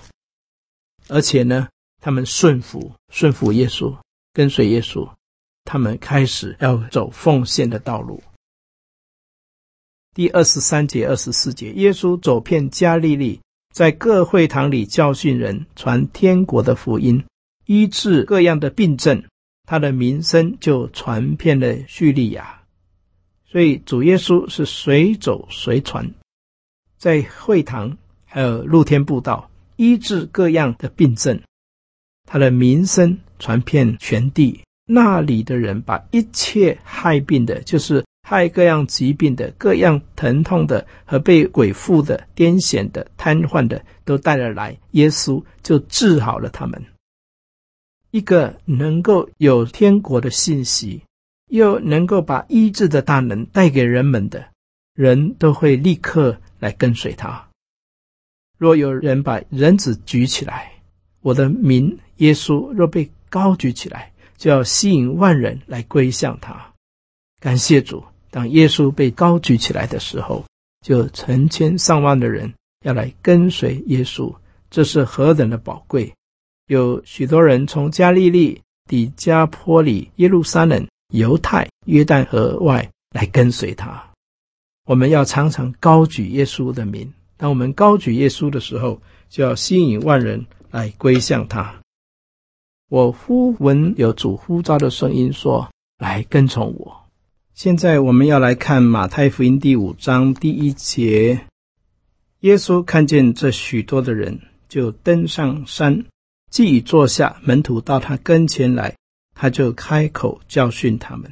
[1.09, 1.67] 而且呢，
[2.01, 3.95] 他们顺服，顺服耶稣，
[4.31, 5.09] 跟随耶稣，
[5.65, 8.23] 他们开始要走奉献的道路。
[10.15, 13.41] 第二十三节、二十四节，耶稣走遍加利利。
[13.71, 17.23] 在各会堂里教训人，传天国的福音，
[17.67, 19.23] 医治各样的病症，
[19.63, 22.63] 他的名声就传遍了叙利亚。
[23.45, 26.11] 所以主耶稣是随走随传，
[26.97, 27.95] 在会堂
[28.25, 31.39] 还有露天布道，医治各样的病症，
[32.27, 34.59] 他的名声传遍全地。
[34.85, 38.03] 那里的人把一切害病的，就是。
[38.21, 46.85] 害各样疾病的、各样疼痛的和被鬼附的、癫痫的、瘫痪的，都带了来，耶稣就治好了他们。
[48.11, 51.01] 一个能够有天国的信息，
[51.47, 54.45] 又能够把医治的大能带给人们的，
[54.93, 57.48] 人都会立刻来跟随他。
[58.59, 60.71] 若有人把人子举起来，
[61.21, 66.73] 我的名耶稣若被高举起来，就要吸引万人来归向他。
[67.39, 68.03] 感谢主。
[68.31, 70.45] 当耶稣被高举起来的时候，
[70.85, 72.53] 就成千上万的人
[72.85, 74.31] 要来跟随耶稣，
[74.69, 76.13] 这是何等的宝贵！
[76.67, 84.03] 有许多人从加利利、底加坡里、耶路撒冷、犹太、约旦河外来跟随他。
[84.85, 87.11] 我们要常常高举耶稣的名。
[87.39, 91.73] 当我们高举耶稣的时候，就要吸引万人来归向他。
[92.89, 97.05] 我忽闻有主呼召的声音说：“来跟从我。”
[97.55, 101.45] 现在我们要来看马太福音第五章第一节。
[102.41, 106.03] 耶稣看见这许多的人，就登上山，
[106.51, 108.97] 既已坐下，门徒到他跟前来，
[109.33, 111.31] 他就开口教训他们。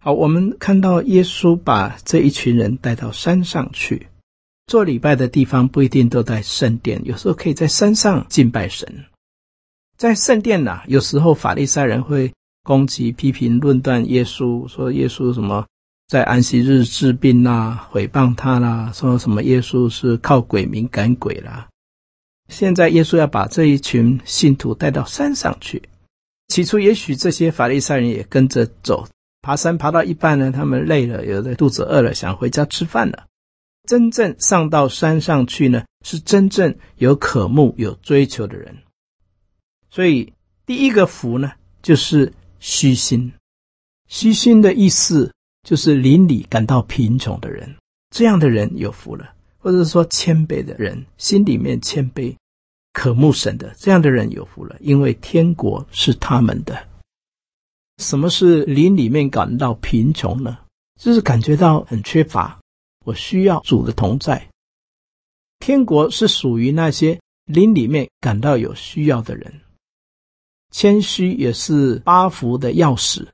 [0.00, 4.08] 好，我们看到耶稣把这一群人带到山上去
[4.66, 9.04] 做礼拜的地方，不一定都在圣殿，有时候可以在山上敬拜神。
[9.96, 12.32] 在圣殿呐，有时候法利赛人会。
[12.66, 15.66] 攻击、批评、论断耶稣，说耶稣什么
[16.08, 21.68] 在安息日治病啦，毁谤他啦，说什么耶稣是靠鬼名赶鬼啦。
[22.48, 25.82] 现在耶稣要把这一群信徒带到山上去。
[26.48, 29.06] 起初也许这些法利赛人也跟着走，
[29.42, 33.26] 爬山爬到一半呢，他们累了，有的肚子饿了，想回家吃饭了。
[33.84, 38.78] 真正上到山上去呢，是真正有渴慕、有追求的人。
[39.90, 40.32] 所以
[40.66, 42.32] 第一个福呢，就是。
[42.66, 43.30] 虚心，
[44.08, 45.34] 虚心的意思
[45.68, 47.76] 就是邻里感到贫穷的人，
[48.08, 52.34] 这样的人有福了；或者说谦卑的人，心里面谦卑、
[52.94, 56.88] 渴慕神的这样的人有福了，因为天国是他们的。
[57.98, 60.56] 什么是邻里面感到贫穷呢？
[60.98, 62.58] 就是感觉到很缺乏，
[63.04, 64.48] 我需要主的同在。
[65.60, 69.60] 天国是属于那些邻里面感到有需要的人。
[70.70, 73.28] 谦虚也是八福的钥匙。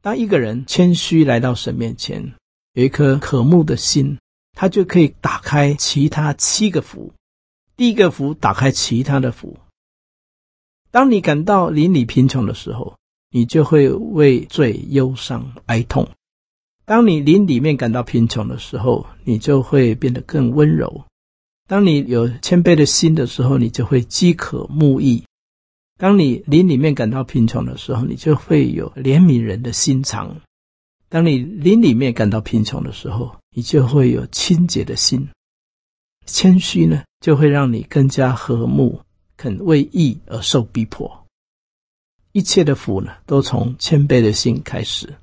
[0.00, 2.34] 当一个人谦虚来到神面前，
[2.72, 4.18] 有一颗渴慕的心，
[4.52, 7.12] 他就可以打开其他七个福。
[7.76, 9.56] 第一个福打开其他的福。
[10.90, 12.98] 当你感到邻里贫穷的时候，
[13.30, 16.04] 你就会为罪忧伤哀痛；
[16.84, 21.04] 当你邻里面感到贫穷的时候，你就会变得更温柔；
[21.68, 25.24] 当你有谦卑的心的时候，你就会饥渴慕义。
[25.96, 30.40] 当你邻里面感到贫穷的时候，你就会有怜悯人的心肠；
[31.08, 35.28] 当你邻里面感到贫穷的时候，你就会有清洁的心。
[36.26, 39.00] 谦虚呢，就会让你更加和睦，
[39.36, 41.26] 肯为义而受逼迫。
[42.32, 45.14] 一切的福呢，都从谦卑的心开始。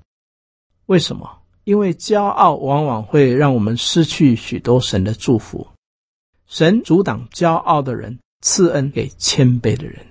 [0.86, 1.39] 为什么？
[1.64, 5.68] 因为骄傲往往会让我们失去许多神的祝福。
[6.48, 10.06] 神阻挡骄傲的人，赐恩给谦卑的人。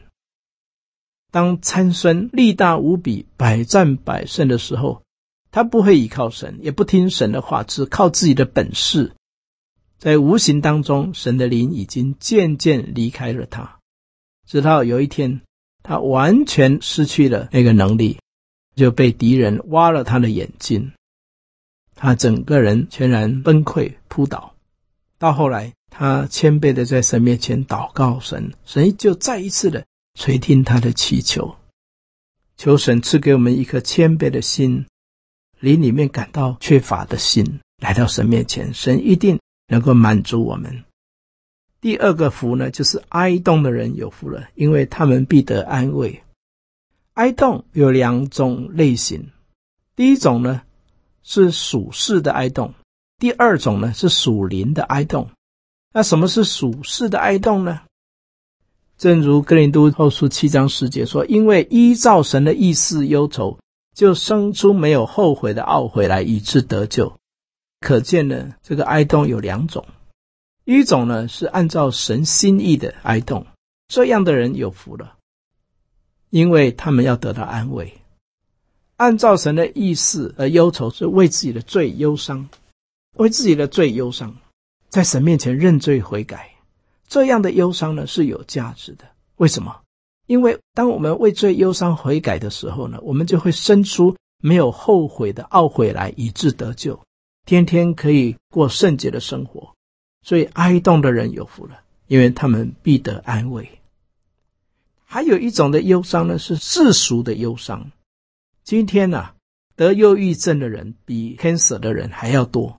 [1.31, 5.03] 当参孙力大无比、百战百胜的时候，
[5.51, 9.13] 他不会依靠神，也不听神的话，只靠自己的本事。
[9.99, 13.79] 在无形当中，神的灵已经渐渐离开了他，
[14.47, 15.41] 直到有一天，
[15.83, 18.19] 他完全失去了那个能力，
[18.77, 20.93] 就被敌人挖了他的眼睛，
[22.01, 24.55] 他整个人全然崩溃扑倒。
[25.19, 29.85] 到后来，他谦卑的在神面前祷告神，神就再一次的。
[30.15, 31.55] 垂听他的祈求，
[32.57, 34.85] 求神赐给我们一颗谦卑的心，
[35.61, 39.39] 灵里面感到缺乏的心，来到神面前，神一定
[39.69, 40.85] 能够满足我们。
[41.81, 46.21] 第二个福呢，就是哀慟的人有福了，因为他们必得安慰。
[47.15, 49.31] 哀慟有两种类型，
[49.95, 50.63] 第一种呢
[51.31, 52.73] 是属世的哀慟，
[53.19, 55.27] 第二种呢是属灵的哀慟。
[55.93, 57.83] 那什么是属世的哀慟呢？
[58.97, 63.59] 正如格林都后书七章十节说：“因为依照神的意思忧愁，
[63.95, 67.13] 就生出没有后悔的懊悔来，以致得救。”
[67.79, 69.85] 可见呢，这个哀慟有两种，
[70.65, 73.45] 一种呢是按照神心意的哀慟，
[73.89, 75.19] 这样的人有福了，
[76.31, 77.87] 因为他们要得到安慰；
[78.99, 82.49] 按照神的意思而忧愁，是为自己的罪忧伤，
[83.17, 84.37] 为自己的罪忧伤，
[84.89, 86.51] 在神面前认罪悔改。
[87.07, 89.05] 这样的忧伤呢是有价值的，
[89.37, 89.81] 为什么？
[90.27, 97.01] 因为当我们为罪忧伤悔改的时候呢，我们就会生出没有后悔的懊悔来，以致得救，
[97.47, 99.73] 天天可以过圣洁的生活。
[100.23, 101.79] 所以哀慟的人有福了，
[102.09, 103.79] 因为他们必得安慰。
[105.05, 107.93] 还有一种的忧伤呢，是世俗的忧伤。
[108.69, 109.35] 今天呢、啊，
[109.77, 112.79] 得忧郁症的人比 cancer 的人还要多，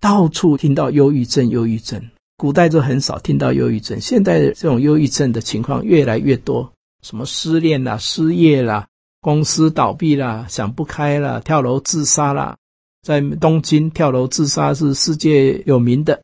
[0.00, 2.02] 到处听到忧郁症，忧郁症。
[2.38, 6.72] 古代就很少听到忧郁症，现在这种忧郁症的情况越来越多，
[7.02, 8.88] 什么失恋啦、失业啦、
[9.20, 12.56] 公司倒闭啦、想不开啦、跳楼自杀啦，
[13.02, 16.22] 在东京跳楼自杀是世界有名的，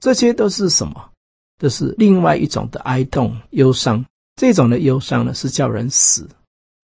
[0.00, 1.10] 这些都是什么？
[1.58, 4.02] 这是另外一种的哀痛忧伤。
[4.34, 6.24] 这种的忧伤呢，是叫人死；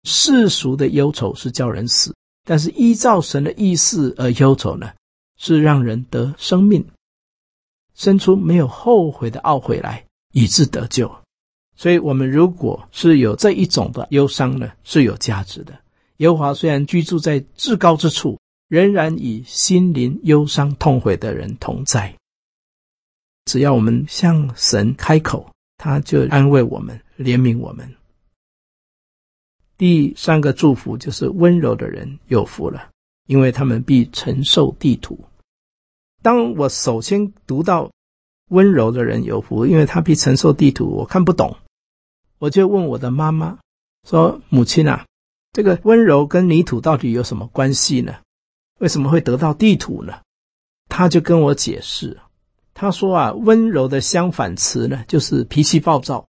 [0.05, 4.93] 世俗的忧愁是叫人死，但是依照神的意思而忧愁呢，
[5.39, 6.85] 是让人得生命。
[7.95, 11.15] 生出没有后悔的懊悔来，以致得救。
[11.77, 15.79] 所以，我们如果是有这一种的忧伤呢，是有价值的。
[16.19, 18.39] 耶和华虽然居住在至高之处，
[18.69, 22.15] 仍然与心灵忧伤痛悔的人同在。
[23.47, 27.89] 只要我们向神开口，他就安慰我们，怜悯我们。
[29.79, 32.91] 第三个祝福就是温柔的人有福了，
[33.27, 35.25] 因为他们必承受地土。
[36.23, 37.91] 当我首先读到
[38.51, 41.57] 温柔的人有福，因为他必承受地土，我看不懂，
[42.39, 43.59] 我就问我的妈妈
[44.09, 45.07] 说：“母亲啊，
[45.53, 48.16] 这个温柔跟泥土到底有什么关系呢？
[48.79, 50.20] 为什么会得到地土呢？”
[50.89, 52.20] 他就跟我解释，
[52.75, 56.27] 他说啊，温柔的相反词呢，就是脾气暴躁，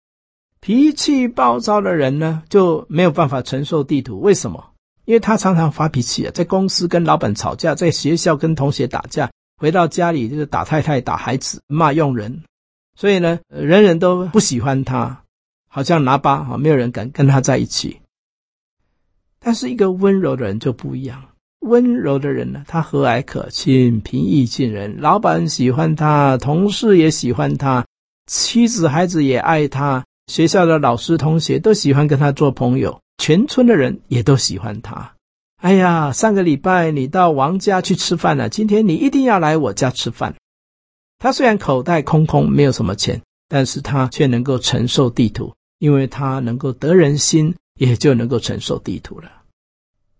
[0.63, 4.21] 脾气暴躁的人呢，就没有办法承受地图。
[4.21, 4.71] 为什么？
[5.03, 9.29] 因为他常常发脾气啊，在公司跟老板吵架，在学校跟同学打架。
[9.57, 12.43] 回到家里就是打太太、打孩子、骂佣人，
[12.95, 15.23] 所以呢，人人都不喜欢他，
[15.67, 17.99] 好像拿巴啊，没有人敢跟他在一起。
[19.41, 21.21] 但是一个温柔的人就不一样，
[21.59, 27.85] 温柔的人呢，他和蔼可亲、平易近人，老板喜欢他，同事也喜欢他，
[28.27, 35.13] 妻子孩子也爱他，学校的老师同学都喜欢跟他做朋友，全村的人也都喜欢他。
[35.57, 40.35] 哎呀，上个礼拜你到王家去吃饭了，今天你一定要来我家吃饭。
[41.19, 49.31] 他虽然口袋空空，没有什么钱，但是他却能够承受地图，因为他能够得人心，也就能够承受地图了。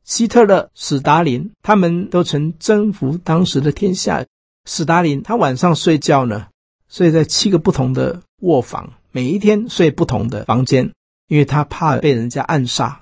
[0.05, 4.25] 希特勒、史达林他们都曾征服当时的天下。
[4.65, 6.47] 史达林他晚上睡觉呢，
[6.89, 10.91] 睡在七个不同的卧房，每一天睡不同的房间，
[11.27, 12.99] 因为他怕被人家暗杀。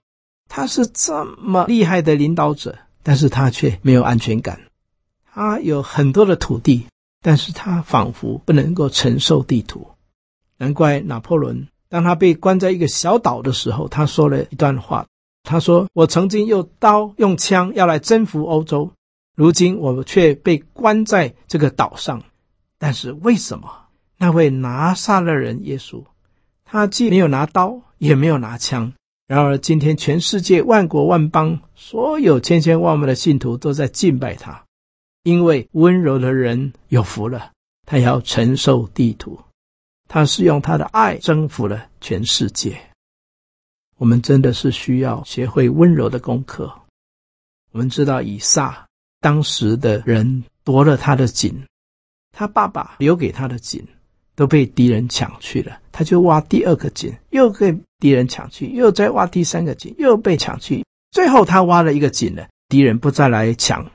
[0.49, 4.59] 他是这么厉害的领导者，但是他却没有安全感。
[5.33, 6.85] 他有很多的土地，
[7.21, 9.87] 但是他仿佛不能够承受地图。
[10.57, 15.07] 难怪拿破仑，当他被关在一个小岛的时候，他说了一段话。
[15.43, 18.91] 他说：“我曾经用刀用枪要来征服欧洲，
[19.37, 22.21] 如今我却被关在这个岛上。
[22.77, 23.80] 但是为什么？
[24.21, 26.05] 那位拿撒勒人耶稣，
[26.63, 28.93] 他既没有拿刀，也没有拿枪。
[29.25, 34.63] 然而，今天全世界万国万邦，所有千千万万的信徒都在敬拜他，
[35.23, 37.51] 因为温柔的人有福了，
[37.87, 39.39] 他要承受地土。
[40.07, 42.79] 他是用他的爱征服了全世界。
[43.97, 46.71] 我们真的是需要学会温柔的功课。
[47.71, 48.85] 我们知道以撒
[49.19, 51.65] 当时的人夺了他的井，
[52.31, 53.83] 他爸爸留给他的井
[54.35, 60.85] 都被敌人抢去了，他就挖第二个井，又被敌人抢去，又再挖第三个井，又被抢去。
[61.11, 63.91] 最后他挖了一个井了，敌人不再来抢，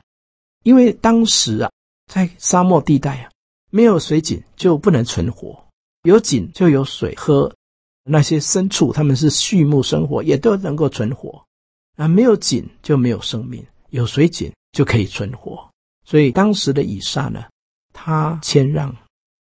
[0.63, 1.71] 因为当时啊，
[2.11, 3.29] 在沙漠地带啊，
[3.71, 5.65] 没有水井就不能存活。
[6.03, 7.53] 有井就有水喝，
[8.03, 11.43] 那些牲畜他们是畜牧生活，也都能够存活。
[11.97, 15.67] 啊，没有井就没有生命，有水井就可以存活。
[16.05, 17.45] 所以当时的以撒呢，
[17.91, 18.95] 他谦让，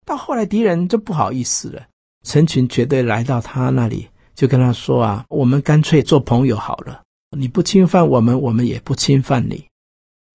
[0.08, 1.86] 到后来敌人就不好意思了，
[2.24, 7.04] 成群结队来到他那里，就跟他说啊，我们干脆做朋友好了，
[7.38, 9.66] 你不侵犯我们，我们也不侵犯你。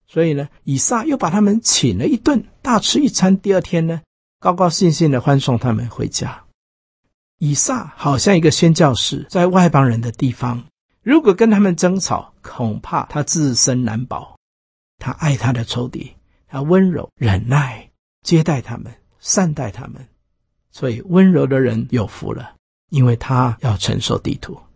[0.06, 3.34] 所以呢，以撒又把他们请了一顿，大吃一餐。
[3.38, 4.02] 第二天呢，
[4.40, 6.44] 高高兴兴的欢送他们回家。
[7.38, 10.62] 以撒好像一个宣教士，在外邦人的地方，
[11.02, 14.36] 如果跟他们争吵，恐怕他自身难保。
[14.98, 16.12] 他爱他的仇敌，
[16.46, 17.90] 他温柔忍耐
[18.22, 18.92] 接待他们，
[19.22, 20.06] 善待他们。
[20.70, 22.56] 所以温柔的人有福了，
[22.90, 24.58] 因为他要承受地图。